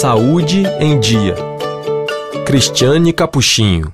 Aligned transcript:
Saúde 0.00 0.62
em 0.80 0.98
Dia. 0.98 1.34
Cristiane 2.46 3.12
Capuchinho. 3.12 3.92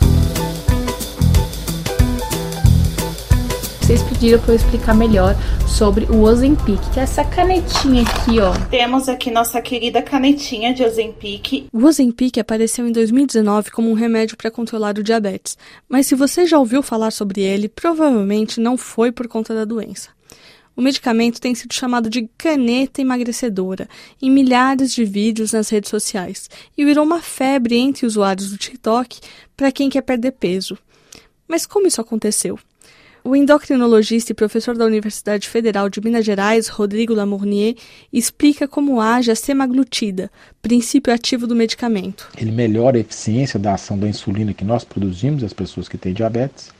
Vocês 3.80 4.04
pediram 4.04 4.38
para 4.38 4.52
eu 4.52 4.54
explicar 4.56 4.94
melhor 4.94 5.34
sobre 5.66 6.04
o 6.04 6.22
Ozempic, 6.22 6.78
que 6.94 7.00
é 7.00 7.02
essa 7.02 7.24
canetinha 7.24 8.02
aqui, 8.02 8.38
ó. 8.38 8.52
Temos 8.70 9.08
aqui 9.08 9.32
nossa 9.32 9.60
querida 9.60 10.00
canetinha 10.00 10.72
de 10.72 10.84
Ozempic. 10.84 11.66
O 11.72 11.84
Ozempic 11.84 12.38
apareceu 12.38 12.86
em 12.86 12.92
2019 12.92 13.72
como 13.72 13.90
um 13.90 13.94
remédio 13.94 14.36
para 14.36 14.48
controlar 14.48 14.96
o 14.96 15.02
diabetes, 15.02 15.58
mas 15.88 16.06
se 16.06 16.14
você 16.14 16.46
já 16.46 16.56
ouviu 16.56 16.84
falar 16.84 17.10
sobre 17.10 17.40
ele, 17.40 17.68
provavelmente 17.68 18.60
não 18.60 18.76
foi 18.76 19.10
por 19.10 19.26
conta 19.26 19.52
da 19.52 19.64
doença. 19.64 20.10
O 20.76 20.82
medicamento 20.82 21.40
tem 21.40 21.54
sido 21.54 21.72
chamado 21.72 22.10
de 22.10 22.28
caneta 22.36 23.00
emagrecedora 23.00 23.88
em 24.20 24.30
milhares 24.30 24.92
de 24.92 25.06
vídeos 25.06 25.52
nas 25.52 25.70
redes 25.70 25.88
sociais 25.88 26.50
e 26.76 26.84
virou 26.84 27.02
uma 27.02 27.22
febre 27.22 27.78
entre 27.78 28.04
usuários 28.04 28.50
do 28.50 28.58
TikTok 28.58 29.18
para 29.56 29.72
quem 29.72 29.88
quer 29.88 30.02
perder 30.02 30.32
peso. 30.32 30.76
Mas 31.48 31.64
como 31.64 31.86
isso 31.86 32.00
aconteceu? 32.00 32.58
O 33.24 33.34
endocrinologista 33.34 34.30
e 34.30 34.34
professor 34.34 34.76
da 34.76 34.84
Universidade 34.84 35.48
Federal 35.48 35.88
de 35.88 36.00
Minas 36.00 36.24
Gerais, 36.24 36.68
Rodrigo 36.68 37.12
Lamournier, 37.12 37.74
explica 38.12 38.68
como 38.68 39.00
age 39.00 39.32
a 39.32 39.34
semaglutida, 39.34 40.30
princípio 40.62 41.12
ativo 41.12 41.44
do 41.44 41.56
medicamento. 41.56 42.28
Ele 42.36 42.52
melhora 42.52 42.98
a 42.98 43.00
eficiência 43.00 43.58
da 43.58 43.74
ação 43.74 43.98
da 43.98 44.06
insulina 44.06 44.54
que 44.54 44.64
nós 44.64 44.84
produzimos, 44.84 45.42
as 45.42 45.52
pessoas 45.52 45.88
que 45.88 45.98
têm 45.98 46.12
diabetes, 46.12 46.70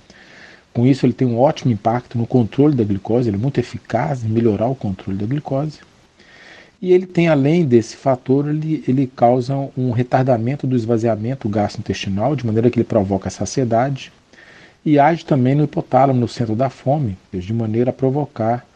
com 0.77 0.87
isso, 0.87 1.07
ele 1.07 1.15
tem 1.15 1.27
um 1.27 1.41
ótimo 1.41 1.73
impacto 1.73 2.19
no 2.19 2.27
controle 2.27 2.77
da 2.77 2.85
glicose, 2.85 3.31
ele 3.31 3.39
é 3.39 3.41
muito 3.41 3.59
eficaz 3.59 4.23
em 4.23 4.29
melhorar 4.29 4.67
o 4.67 4.75
controle 4.75 5.19
da 5.19 5.25
glicose. 5.25 5.79
E 6.83 6.93
ele 6.93 7.07
tem, 7.07 7.29
além 7.29 7.65
desse 7.65 7.97
fator, 7.97 8.47
ele, 8.47 8.85
ele 8.87 9.07
causa 9.07 9.55
um 9.75 9.91
retardamento 9.91 10.67
do 10.67 10.77
esvaziamento 10.77 11.49
gastrointestinal, 11.49 12.37
de 12.37 12.45
maneira 12.45 12.71
que 12.71 12.79
ele 12.79 12.85
provoca 12.85 13.31
saciedade, 13.31 14.13
e 14.85 14.99
age 14.99 15.25
também 15.25 15.55
no 15.55 15.65
hipotálamo, 15.65 16.21
no 16.21 16.29
centro 16.29 16.55
da 16.55 16.69
fome, 16.69 17.17
de 17.33 17.55
maneira 17.55 17.89
a 17.89 17.95
provocar 17.95 18.67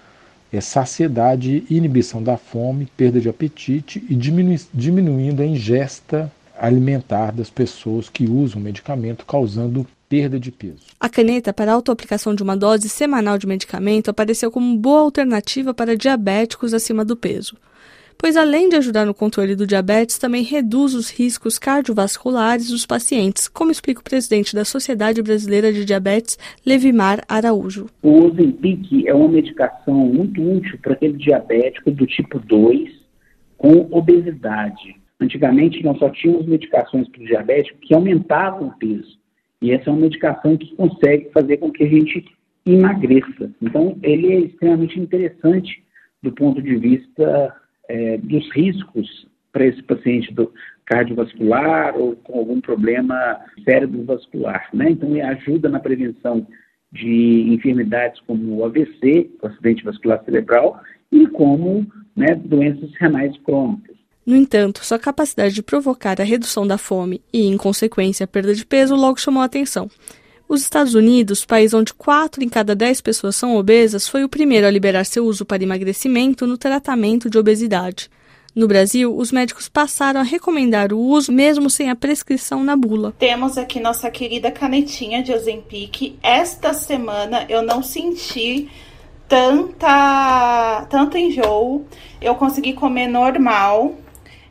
é, 0.50 0.58
saciedade, 0.58 1.66
inibição 1.68 2.22
da 2.22 2.38
fome, 2.38 2.88
perda 2.96 3.20
de 3.20 3.28
apetite 3.28 4.02
e 4.08 4.14
diminu 4.14 4.56
diminuindo 4.72 5.42
a 5.42 5.46
ingesta 5.46 6.32
alimentar 6.58 7.30
das 7.30 7.50
pessoas 7.50 8.08
que 8.08 8.24
usam 8.24 8.58
o 8.58 8.64
medicamento, 8.64 9.26
causando 9.26 9.86
perda 10.10 10.40
de 10.40 10.50
peso. 10.50 10.82
A 10.98 11.08
caneta 11.08 11.52
para 11.52 11.72
autoaplicação 11.72 12.34
de 12.34 12.42
uma 12.42 12.56
dose 12.56 12.88
semanal 12.88 13.38
de 13.38 13.46
medicamento 13.46 14.10
apareceu 14.10 14.50
como 14.50 14.76
boa 14.76 15.02
alternativa 15.02 15.72
para 15.72 15.96
diabéticos 15.96 16.74
acima 16.74 17.04
do 17.04 17.16
peso, 17.16 17.56
pois 18.18 18.36
além 18.36 18.68
de 18.68 18.74
ajudar 18.74 19.06
no 19.06 19.14
controle 19.14 19.54
do 19.54 19.64
diabetes, 19.64 20.18
também 20.18 20.42
reduz 20.42 20.94
os 20.94 21.10
riscos 21.10 21.60
cardiovasculares 21.60 22.70
dos 22.70 22.84
pacientes, 22.84 23.46
como 23.46 23.70
explica 23.70 24.00
o 24.00 24.04
presidente 24.04 24.52
da 24.52 24.64
Sociedade 24.64 25.22
Brasileira 25.22 25.72
de 25.72 25.84
Diabetes, 25.84 26.36
Levimar 26.66 27.22
Araújo. 27.28 27.86
O 28.02 28.24
Ozempic 28.24 29.06
é 29.06 29.14
uma 29.14 29.28
medicação 29.28 29.94
muito 29.94 30.42
útil 30.42 30.76
para 30.82 30.94
aquele 30.94 31.16
diabético 31.16 31.92
do 31.92 32.04
tipo 32.04 32.40
2 32.40 32.90
com 33.56 33.86
obesidade. 33.92 34.96
Antigamente 35.20 35.84
nós 35.84 35.98
só 35.98 36.08
tínhamos 36.08 36.46
medicações 36.46 37.08
para 37.08 37.22
o 37.22 37.26
diabético 37.26 37.78
que 37.78 37.94
aumentavam 37.94 38.68
o 38.68 38.72
peso. 38.72 39.20
E 39.62 39.72
essa 39.72 39.90
é 39.90 39.92
uma 39.92 40.02
medicação 40.02 40.56
que 40.56 40.74
consegue 40.74 41.30
fazer 41.32 41.58
com 41.58 41.70
que 41.70 41.84
a 41.84 41.88
gente 41.88 42.24
emagreça. 42.66 43.50
Então, 43.60 43.98
ele 44.02 44.32
é 44.32 44.40
extremamente 44.40 44.98
interessante 44.98 45.82
do 46.22 46.32
ponto 46.32 46.62
de 46.62 46.76
vista 46.76 47.54
é, 47.88 48.18
dos 48.18 48.50
riscos 48.52 49.26
para 49.52 49.66
esse 49.66 49.82
paciente 49.82 50.32
do 50.32 50.52
cardiovascular 50.86 51.96
ou 51.96 52.16
com 52.16 52.38
algum 52.38 52.60
problema 52.60 53.40
cérebrovascular. 53.64 54.68
Né? 54.72 54.90
Então, 54.90 55.10
ele 55.10 55.22
ajuda 55.22 55.68
na 55.68 55.80
prevenção 55.80 56.46
de 56.92 57.46
enfermidades 57.52 58.20
como 58.26 58.56
o 58.56 58.64
AVC, 58.64 59.30
o 59.42 59.46
acidente 59.46 59.84
vascular 59.84 60.22
cerebral, 60.24 60.80
e 61.12 61.26
como 61.28 61.86
né, 62.16 62.34
doenças 62.34 62.92
renais 62.96 63.36
crônicas. 63.38 63.99
No 64.30 64.36
entanto, 64.36 64.84
sua 64.84 64.96
capacidade 64.96 65.52
de 65.52 65.60
provocar 65.60 66.20
a 66.20 66.24
redução 66.24 66.64
da 66.64 66.78
fome 66.78 67.20
e, 67.32 67.48
em 67.48 67.56
consequência, 67.56 68.22
a 68.22 68.28
perda 68.28 68.54
de 68.54 68.64
peso 68.64 68.94
logo 68.94 69.18
chamou 69.18 69.42
a 69.42 69.46
atenção. 69.46 69.90
Os 70.48 70.62
Estados 70.62 70.94
Unidos, 70.94 71.44
país 71.44 71.74
onde 71.74 71.92
4 71.92 72.44
em 72.44 72.48
cada 72.48 72.76
10 72.76 73.00
pessoas 73.00 73.34
são 73.34 73.56
obesas, 73.56 74.06
foi 74.06 74.22
o 74.22 74.28
primeiro 74.28 74.68
a 74.68 74.70
liberar 74.70 75.02
seu 75.02 75.26
uso 75.26 75.44
para 75.44 75.64
emagrecimento 75.64 76.46
no 76.46 76.56
tratamento 76.56 77.28
de 77.28 77.38
obesidade. 77.38 78.08
No 78.54 78.68
Brasil, 78.68 79.12
os 79.16 79.32
médicos 79.32 79.68
passaram 79.68 80.20
a 80.20 80.22
recomendar 80.22 80.92
o 80.92 81.00
uso 81.00 81.32
mesmo 81.32 81.68
sem 81.68 81.90
a 81.90 81.96
prescrição 81.96 82.62
na 82.62 82.76
bula. 82.76 83.12
Temos 83.18 83.58
aqui 83.58 83.80
nossa 83.80 84.12
querida 84.12 84.52
canetinha 84.52 85.24
de 85.24 85.32
Ozempic. 85.32 86.16
Esta 86.22 86.72
semana 86.72 87.46
eu 87.48 87.62
não 87.62 87.82
senti 87.82 88.68
tanta 89.28 90.86
tanto 90.88 91.18
enjoo. 91.18 91.84
Eu 92.20 92.36
consegui 92.36 92.74
comer 92.74 93.08
normal. 93.08 93.94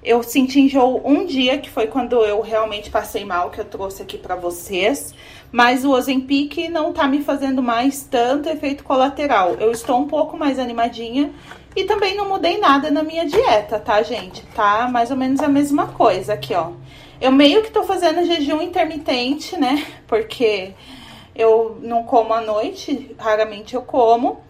Eu 0.02 0.24
senti 0.24 0.62
enjoo 0.62 1.02
um 1.04 1.26
dia, 1.26 1.58
que 1.58 1.70
foi 1.70 1.88
quando 1.88 2.24
eu 2.24 2.40
realmente 2.40 2.90
passei 2.90 3.26
mal, 3.26 3.50
que 3.50 3.60
eu 3.60 3.66
trouxe 3.66 4.02
aqui 4.02 4.18
para 4.18 4.36
vocês. 4.36 5.14
Mas 5.52 5.84
o 5.84 5.92
Ozempic 5.92 6.70
não 6.70 6.94
tá 6.94 7.06
me 7.06 7.22
fazendo 7.22 7.62
mais 7.62 8.04
tanto 8.04 8.48
efeito 8.48 8.84
colateral. 8.84 9.56
Eu 9.56 9.72
estou 9.72 10.00
um 10.00 10.08
pouco 10.08 10.38
mais 10.38 10.58
animadinha 10.58 11.32
e 11.76 11.84
também 11.84 12.16
não 12.16 12.30
mudei 12.30 12.58
nada 12.58 12.90
na 12.90 13.04
minha 13.04 13.26
dieta, 13.26 13.78
tá, 13.78 14.02
gente? 14.02 14.42
Tá 14.56 14.88
mais 14.88 15.12
ou 15.12 15.18
menos 15.18 15.42
a 15.42 15.50
mesma 15.50 15.88
coisa 15.88 16.34
aqui, 16.34 16.54
ó. 16.54 16.72
Eu 17.20 17.32
meio 17.34 17.62
que 17.62 17.72
tô 17.72 17.84
fazendo 17.84 18.26
jejum 18.26 18.62
intermitente, 18.62 19.58
né? 19.60 19.86
Porque 20.08 20.74
eu 21.36 21.78
não 21.82 22.04
como 22.04 22.34
à 22.34 22.40
noite, 22.40 23.14
raramente 23.18 23.76
eu 23.76 23.82
como 23.82 24.42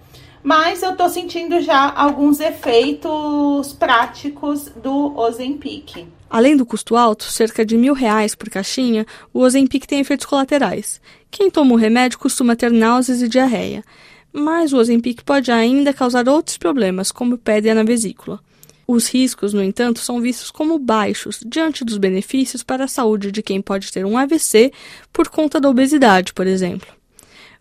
mas 0.44 0.82
eu 0.82 0.96
tô 0.96 1.10
sentindo 1.10 1.62
já 1.62 1.92
alguns 1.96 2.40
efeitos 2.40 3.74
práticos 3.74 4.72
do 4.82 5.18
Ozempic. 5.18 6.08
Além 6.30 6.56
do 6.56 6.66
custo 6.66 6.96
alto, 6.96 7.24
cerca 7.24 7.66
de 7.66 7.76
mil 7.76 7.94
reais 7.94 8.36
por 8.36 8.50
caixinha, 8.50 9.06
o 9.34 9.40
Ozempic 9.40 9.86
tem 9.86 10.00
efeitos 10.00 10.26
colaterais. 10.26 11.02
Quem 11.32 11.50
toma 11.50 11.74
o 11.74 11.78
remédio 11.78 12.20
costuma 12.20 12.56
ter 12.56 12.72
náuseas 12.72 13.22
e 13.22 13.28
diarreia, 13.28 13.84
mas 14.32 14.72
o 14.72 14.78
Ozempic 14.78 15.24
pode 15.24 15.52
ainda 15.52 15.94
causar 15.94 16.30
outros 16.30 16.58
problemas, 16.58 17.12
como 17.12 17.38
pedra 17.38 17.74
na 17.74 17.84
vesícula. 17.84 18.40
Os 18.88 19.08
riscos, 19.08 19.54
no 19.54 19.64
entanto, 19.64 20.00
são 20.00 20.20
vistos 20.20 20.50
como 20.50 20.80
baixos 20.80 21.42
diante 21.46 21.86
dos 21.86 21.98
benefícios 21.98 22.64
para 22.64 22.86
a 22.86 22.88
saúde 22.88 23.32
de 23.32 23.44
quem 23.44 23.62
pode 23.62 23.92
ter 23.92 24.06
um 24.06 24.18
AVC 24.18 24.72
por 25.14 25.30
conta 25.30 25.60
da 25.60 25.70
obesidade, 25.70 26.34
por 26.34 26.48
exemplo. 26.48 26.99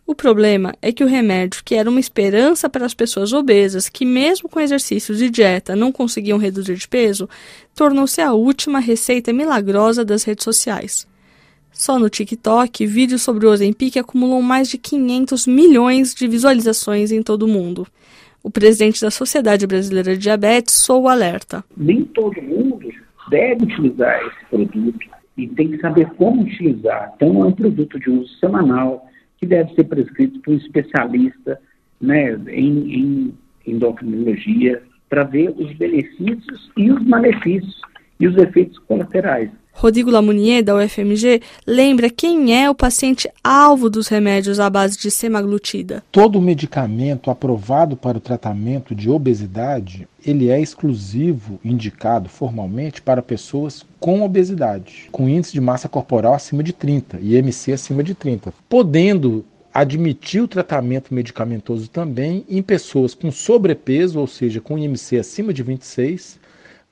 O 0.08 0.14
problema 0.14 0.72
é 0.80 0.90
que 0.90 1.04
o 1.04 1.06
remédio, 1.06 1.60
que 1.62 1.74
era 1.74 1.90
uma 1.90 2.00
esperança 2.00 2.66
para 2.66 2.86
as 2.86 2.94
pessoas 2.94 3.34
obesas 3.34 3.90
que, 3.90 4.06
mesmo 4.06 4.48
com 4.48 4.58
exercícios 4.58 5.20
e 5.20 5.28
dieta, 5.28 5.76
não 5.76 5.92
conseguiam 5.92 6.38
reduzir 6.38 6.76
de 6.76 6.88
peso, 6.88 7.28
tornou-se 7.76 8.18
a 8.18 8.32
última 8.32 8.78
receita 8.78 9.34
milagrosa 9.34 10.06
das 10.06 10.24
redes 10.24 10.44
sociais. 10.44 11.06
Só 11.70 11.98
no 11.98 12.08
TikTok, 12.08 12.86
vídeos 12.86 13.20
sobre 13.20 13.44
o 13.44 13.50
Ozempic 13.50 13.98
acumulam 13.98 14.40
mais 14.40 14.70
de 14.70 14.78
500 14.78 15.46
milhões 15.46 16.14
de 16.14 16.26
visualizações 16.26 17.12
em 17.12 17.22
todo 17.22 17.42
o 17.42 17.48
mundo. 17.48 17.86
O 18.42 18.50
presidente 18.50 19.02
da 19.02 19.10
Sociedade 19.10 19.66
Brasileira 19.66 20.14
de 20.14 20.22
Diabetes 20.22 20.72
sou 20.72 21.06
alerta. 21.06 21.62
Nem 21.76 22.02
todo 22.06 22.40
mundo 22.40 22.88
deve 23.28 23.64
utilizar 23.64 24.18
esse 24.26 24.46
produto 24.48 25.06
e 25.36 25.46
tem 25.48 25.70
que 25.70 25.78
saber 25.80 26.08
como 26.16 26.44
utilizar. 26.44 27.12
Então, 27.14 27.44
é 27.44 27.46
um 27.48 27.52
produto 27.52 28.00
de 28.00 28.08
uso 28.08 28.34
semanal 28.38 29.06
que 29.38 29.46
deve 29.46 29.74
ser 29.74 29.84
prescrito 29.84 30.40
por 30.40 30.54
um 30.54 30.56
especialista 30.56 31.60
né, 32.00 32.32
em, 32.48 32.94
em 32.94 33.38
endocrinologia 33.66 34.82
para 35.08 35.24
ver 35.24 35.50
os 35.56 35.72
benefícios 35.74 36.70
e 36.76 36.90
os 36.90 37.02
malefícios 37.06 37.80
e 38.20 38.26
os 38.26 38.36
efeitos 38.36 38.78
colaterais. 38.80 39.50
Rodrigo 39.78 40.10
Lamounier, 40.10 40.64
da 40.64 40.74
UFMG, 40.74 41.40
lembra 41.64 42.10
quem 42.10 42.60
é 42.60 42.68
o 42.68 42.74
paciente 42.74 43.30
alvo 43.44 43.88
dos 43.88 44.08
remédios 44.08 44.58
à 44.58 44.68
base 44.68 44.98
de 44.98 45.08
semaglutida. 45.08 46.02
Todo 46.10 46.42
medicamento 46.42 47.30
aprovado 47.30 47.96
para 47.96 48.18
o 48.18 48.20
tratamento 48.20 48.92
de 48.92 49.08
obesidade, 49.08 50.08
ele 50.26 50.50
é 50.50 50.60
exclusivo, 50.60 51.60
indicado 51.64 52.28
formalmente 52.28 53.00
para 53.00 53.22
pessoas 53.22 53.86
com 54.00 54.22
obesidade, 54.22 55.08
com 55.12 55.28
índice 55.28 55.52
de 55.52 55.60
massa 55.60 55.88
corporal 55.88 56.34
acima 56.34 56.64
de 56.64 56.72
30 56.72 57.20
e 57.22 57.36
IMC 57.36 57.72
acima 57.72 58.02
de 58.02 58.14
30, 58.14 58.52
podendo 58.68 59.44
admitir 59.72 60.42
o 60.42 60.48
tratamento 60.48 61.14
medicamentoso 61.14 61.88
também 61.88 62.44
em 62.48 62.60
pessoas 62.62 63.14
com 63.14 63.30
sobrepeso, 63.30 64.18
ou 64.18 64.26
seja, 64.26 64.60
com 64.60 64.76
IMC 64.76 65.18
acima 65.18 65.52
de 65.54 65.62
26, 65.62 66.40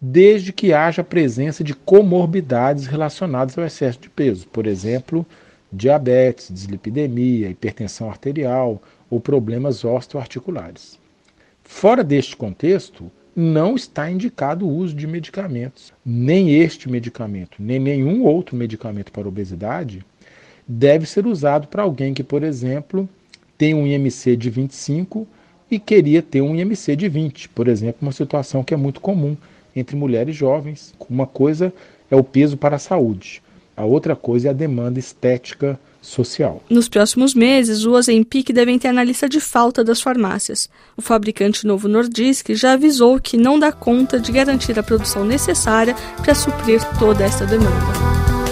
desde 0.00 0.52
que 0.52 0.72
haja 0.72 1.02
presença 1.02 1.64
de 1.64 1.75
comorbidades 1.75 2.87
relacionadas 2.87 3.56
ao 3.56 3.64
excesso 3.64 3.98
de 4.00 4.10
peso, 4.10 4.46
por 4.48 4.66
exemplo, 4.66 5.26
diabetes, 5.72 6.50
dislipidemia, 6.52 7.48
hipertensão 7.48 8.10
arterial 8.10 8.82
ou 9.10 9.20
problemas 9.20 9.84
osteoarticulares. 9.84 10.98
Fora 11.62 12.04
deste 12.04 12.37
contexto, 12.37 13.10
não 13.34 13.75
está 13.75 14.10
indicado 14.10 14.66
o 14.66 14.75
uso 14.75 14.94
de 14.94 15.06
medicamentos. 15.06 15.93
Nem 16.04 16.54
este 16.54 16.88
medicamento, 16.88 17.56
nem 17.58 17.78
nenhum 17.78 18.25
outro 18.25 18.56
medicamento 18.56 19.12
para 19.12 19.28
obesidade 19.28 20.04
deve 20.66 21.06
ser 21.06 21.26
usado 21.26 21.69
para 21.69 21.82
alguém 21.82 22.14
que, 22.14 22.25
por 22.25 22.43
exemplo, 22.43 23.08
tem 23.58 23.75
um 23.75 23.87
IMC 23.87 24.37
de 24.37 24.48
25 24.48 25.26
e 25.70 25.78
queria 25.78 26.22
ter 26.22 26.40
um 26.40 26.56
IMC 26.56 26.96
de 26.96 27.08
20, 27.08 27.48
por 27.50 27.69
exemplo, 27.69 27.98
uma 28.02 28.12
situação 28.12 28.64
que 28.64 28.72
é 28.72 28.76
muito 28.76 29.00
comum 29.00 29.37
entre 29.76 29.94
mulheres 29.94 30.34
jovens. 30.34 30.93
Uma 31.08 31.26
coisa 31.26 31.73
é 32.11 32.17
o 32.17 32.25
peso 32.25 32.56
para 32.56 32.76
a 32.76 32.81
saúde, 32.81 33.43
a 33.76 33.84
outra 33.84 34.17
coisa 34.17 34.49
é 34.49 34.50
a 34.50 34.55
demanda 34.55 34.99
estética 34.99 35.78
social. 36.00 36.62
Nos 36.70 36.88
próximos 36.88 37.34
meses, 37.34 37.84
o 37.84 37.93
Ozempic 37.93 38.52
deve 38.52 38.70
entrar 38.70 38.93
na 38.93 39.05
lista 39.05 39.28
de 39.28 39.40
falta 39.40 39.84
das 39.84 40.00
farmácias. 40.00 40.70
O 40.96 41.02
fabricante 41.02 41.67
Novo 41.67 41.88
Nordisk 41.88 42.55
já 42.55 42.73
avisou 42.73 43.20
que 43.20 43.37
não 43.37 43.58
dá 43.58 43.73
conta 43.73 44.19
de 44.19 44.32
garantir 44.32 44.78
a 44.78 44.82
produção 44.82 45.25
necessária 45.25 45.94
para 46.22 46.34
suprir 46.34 46.81
toda 46.99 47.25
essa 47.25 47.44
demanda. 47.44 48.45